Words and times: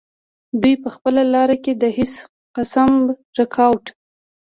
دوي 0.61 0.73
پۀ 0.81 0.87
خپله 0.95 1.21
لاره 1.33 1.55
کښې 1.63 1.73
د 1.81 1.83
هيڅ 1.97 2.13
قسم 2.55 2.91
رکاوټ 3.37 3.85